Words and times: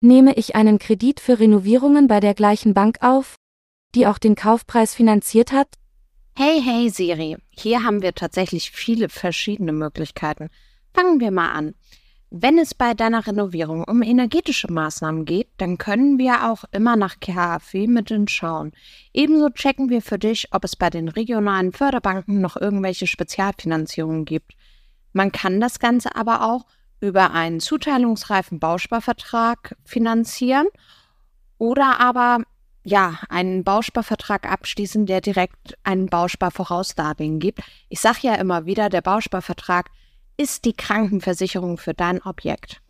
nehme 0.00 0.34
ich 0.34 0.54
einen 0.54 0.78
Kredit 0.78 1.20
für 1.20 1.38
Renovierungen 1.38 2.08
bei 2.08 2.20
der 2.20 2.34
gleichen 2.34 2.74
Bank 2.74 2.98
auf, 3.00 3.36
die 3.94 4.06
auch 4.06 4.18
den 4.18 4.34
Kaufpreis 4.34 4.94
finanziert 4.94 5.52
hat? 5.52 5.68
Hey, 6.36 6.62
hey 6.62 6.88
Siri, 6.88 7.36
hier 7.50 7.82
haben 7.82 8.02
wir 8.02 8.14
tatsächlich 8.14 8.70
viele 8.70 9.08
verschiedene 9.08 9.72
Möglichkeiten. 9.72 10.50
Fangen 10.94 11.20
wir 11.20 11.30
mal 11.30 11.50
an. 11.50 11.74
Wenn 12.30 12.58
es 12.58 12.74
bei 12.74 12.92
deiner 12.92 13.26
Renovierung 13.26 13.84
um 13.84 14.02
energetische 14.02 14.70
Maßnahmen 14.70 15.24
geht, 15.24 15.48
dann 15.56 15.78
können 15.78 16.18
wir 16.18 16.50
auch 16.50 16.64
immer 16.72 16.94
nach 16.94 17.20
KfW-Mitteln 17.20 18.28
schauen. 18.28 18.72
Ebenso 19.14 19.48
checken 19.48 19.88
wir 19.88 20.02
für 20.02 20.18
dich, 20.18 20.48
ob 20.52 20.62
es 20.64 20.76
bei 20.76 20.90
den 20.90 21.08
regionalen 21.08 21.72
Förderbanken 21.72 22.42
noch 22.42 22.56
irgendwelche 22.56 23.06
Spezialfinanzierungen 23.06 24.26
gibt. 24.26 24.52
Man 25.14 25.32
kann 25.32 25.58
das 25.58 25.78
Ganze 25.78 26.14
aber 26.16 26.42
auch 26.42 26.66
über 27.00 27.32
einen 27.32 27.60
zuteilungsreifen 27.60 28.58
Bausparvertrag 28.58 29.76
finanzieren 29.84 30.66
oder 31.58 32.00
aber 32.00 32.42
ja, 32.84 33.18
einen 33.28 33.64
Bausparvertrag 33.64 34.50
abschließen, 34.50 35.04
der 35.04 35.20
direkt 35.20 35.76
einen 35.84 36.06
Bausparvorausdarlehen 36.06 37.38
gibt. 37.38 37.60
Ich 37.88 38.00
sage 38.00 38.20
ja 38.22 38.34
immer 38.36 38.64
wieder, 38.64 38.88
der 38.88 39.02
Bausparvertrag 39.02 39.90
ist 40.38 40.64
die 40.64 40.72
Krankenversicherung 40.72 41.76
für 41.76 41.92
dein 41.92 42.22
Objekt. 42.22 42.80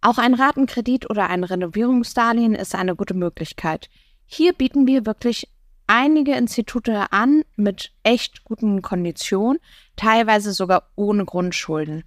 Auch 0.00 0.18
ein 0.18 0.34
Ratenkredit 0.34 1.10
oder 1.10 1.28
ein 1.28 1.44
Renovierungsdarlehen 1.44 2.54
ist 2.54 2.74
eine 2.74 2.96
gute 2.96 3.14
Möglichkeit. 3.14 3.90
Hier 4.24 4.52
bieten 4.52 4.86
wir 4.86 5.04
wirklich 5.04 5.48
einige 5.86 6.34
Institute 6.34 7.12
an 7.12 7.42
mit 7.56 7.92
echt 8.02 8.44
guten 8.44 8.82
Konditionen, 8.82 9.58
teilweise 9.96 10.52
sogar 10.52 10.90
ohne 10.96 11.24
Grundschulden. 11.24 12.04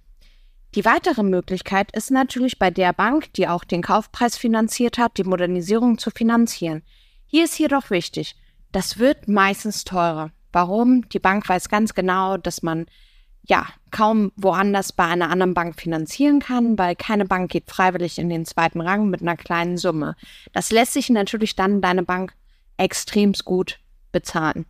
Die 0.76 0.84
weitere 0.84 1.24
Möglichkeit 1.24 1.90
ist 1.96 2.12
natürlich 2.12 2.58
bei 2.58 2.70
der 2.70 2.92
Bank, 2.92 3.32
die 3.34 3.48
auch 3.48 3.64
den 3.64 3.82
Kaufpreis 3.82 4.36
finanziert 4.36 4.98
hat, 4.98 5.18
die 5.18 5.24
Modernisierung 5.24 5.98
zu 5.98 6.10
finanzieren. 6.10 6.82
Hier 7.26 7.44
ist 7.44 7.58
jedoch 7.58 7.90
wichtig, 7.90 8.36
das 8.70 8.98
wird 8.98 9.26
meistens 9.26 9.84
teurer. 9.84 10.30
Warum? 10.52 11.08
Die 11.08 11.18
Bank 11.18 11.48
weiß 11.48 11.68
ganz 11.68 11.94
genau, 11.94 12.36
dass 12.36 12.62
man 12.62 12.86
ja 13.42 13.66
kaum 13.90 14.30
woanders 14.36 14.92
bei 14.92 15.04
einer 15.04 15.30
anderen 15.30 15.54
Bank 15.54 15.80
finanzieren 15.80 16.38
kann, 16.38 16.78
weil 16.78 16.94
keine 16.94 17.24
Bank 17.24 17.50
geht 17.50 17.68
freiwillig 17.68 18.18
in 18.18 18.28
den 18.28 18.44
zweiten 18.44 18.80
Rang 18.80 19.10
mit 19.10 19.22
einer 19.22 19.36
kleinen 19.36 19.76
Summe. 19.76 20.14
Das 20.52 20.70
lässt 20.70 20.92
sich 20.92 21.10
natürlich 21.10 21.56
dann 21.56 21.80
deine 21.80 22.04
Bank 22.04 22.32
extremst 22.76 23.44
gut 23.44 23.80
bezahlen. 24.12 24.66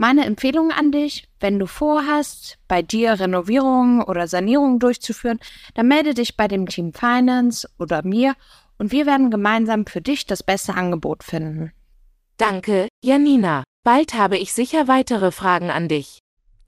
Meine 0.00 0.24
Empfehlung 0.26 0.70
an 0.70 0.92
dich, 0.92 1.28
wenn 1.40 1.58
du 1.58 1.66
vorhast, 1.66 2.56
bei 2.68 2.82
dir 2.82 3.18
Renovierungen 3.18 4.00
oder 4.00 4.28
Sanierungen 4.28 4.78
durchzuführen, 4.78 5.40
dann 5.74 5.88
melde 5.88 6.14
dich 6.14 6.36
bei 6.36 6.46
dem 6.46 6.66
Team 6.66 6.92
Finance 6.92 7.68
oder 7.80 8.04
mir 8.04 8.34
und 8.78 8.92
wir 8.92 9.06
werden 9.06 9.32
gemeinsam 9.32 9.86
für 9.86 10.00
dich 10.00 10.24
das 10.24 10.44
beste 10.44 10.74
Angebot 10.74 11.24
finden. 11.24 11.72
Danke, 12.36 12.86
Janina. 13.02 13.64
Bald 13.82 14.14
habe 14.14 14.38
ich 14.38 14.52
sicher 14.52 14.86
weitere 14.86 15.32
Fragen 15.32 15.68
an 15.68 15.88
dich. 15.88 16.20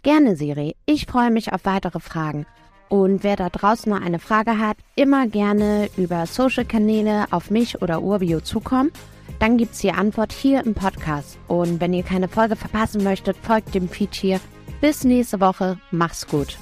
Gerne, 0.03 0.35
Siri. 0.35 0.75
Ich 0.85 1.07
freue 1.07 1.31
mich 1.31 1.53
auf 1.53 1.65
weitere 1.65 2.01
Fragen. 2.01 2.47
Und 2.89 3.23
wer 3.23 3.37
da 3.37 3.49
draußen 3.49 3.93
noch 3.93 4.01
eine 4.01 4.19
Frage 4.19 4.59
hat, 4.59 4.77
immer 4.97 5.29
gerne 5.29 5.89
über 5.97 6.27
Social-Kanäle 6.27 7.27
auf 7.31 7.49
mich 7.49 7.81
oder 7.81 8.03
Urbio 8.03 8.41
zukommen 8.41 8.91
dann 9.39 9.57
gibt's 9.57 9.81
die 9.81 9.93
Antwort 9.93 10.33
hier 10.33 10.65
im 10.65 10.75
Podcast. 10.75 11.39
Und 11.49 11.81
wenn 11.81 11.93
ihr 11.93 12.03
keine 12.03 12.29
Folge 12.29 12.57
verpassen 12.57 13.05
möchtet, 13.05 13.37
folgt 13.37 13.75
dem 13.75 13.89
Feed 13.89 14.15
hier. 14.15 14.41
Bis 14.81 15.05
nächste 15.05 15.41
Woche. 15.41 15.79
Mach's 15.91 16.27
gut. 16.27 16.59